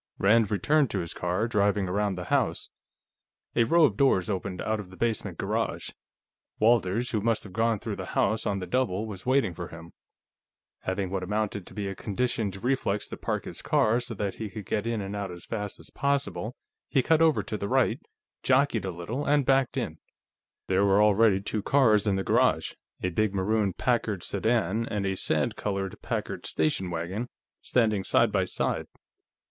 Rand 0.17 0.49
returned 0.49 0.89
to 0.89 0.99
his 1.01 1.13
car, 1.13 1.47
driving 1.47 1.87
around 1.87 2.15
the 2.15 2.23
house. 2.33 2.69
A 3.55 3.65
row 3.65 3.83
of 3.85 3.97
doors 3.97 4.31
opened 4.31 4.59
out 4.59 4.79
of 4.79 4.89
the 4.89 4.97
basement 4.97 5.37
garage; 5.37 5.91
Walters, 6.57 7.11
who 7.11 7.21
must 7.21 7.43
have 7.43 7.53
gone 7.53 7.77
through 7.77 7.97
the 7.97 8.15
house 8.17 8.47
on 8.47 8.57
the 8.57 8.65
double, 8.65 9.05
was 9.05 9.27
waiting 9.27 9.53
for 9.53 9.67
him. 9.67 9.91
Having 10.79 11.11
what 11.11 11.21
amounted 11.21 11.67
to 11.67 11.87
a 11.87 11.93
conditioned 11.93 12.63
reflex 12.63 13.09
to 13.09 13.15
park 13.17 13.45
his 13.45 13.61
car 13.61 14.01
so 14.01 14.15
that 14.15 14.33
he 14.33 14.49
could 14.49 14.65
get 14.65 14.87
it 14.87 15.15
out 15.15 15.29
as 15.29 15.45
fast 15.45 15.79
as 15.79 15.91
possible, 15.91 16.55
he 16.89 17.03
cut 17.03 17.21
over 17.21 17.43
to 17.43 17.55
the 17.55 17.67
right, 17.69 17.99
jockeyed 18.41 18.85
a 18.85 18.89
little, 18.89 19.23
and 19.23 19.45
backed 19.45 19.77
in. 19.77 19.99
There 20.65 20.83
were 20.83 20.99
already 21.03 21.41
two 21.41 21.61
cars 21.61 22.07
in 22.07 22.15
the 22.15 22.23
garage; 22.23 22.73
a 23.03 23.09
big 23.11 23.35
maroon 23.35 23.73
Packard 23.73 24.23
sedan, 24.23 24.87
and 24.87 25.05
a 25.05 25.15
sand 25.15 25.55
colored 25.55 26.01
Packard 26.01 26.47
station 26.47 26.89
wagon, 26.89 27.29
standing 27.61 28.03
side 28.03 28.31
by 28.31 28.45
side. 28.45 28.87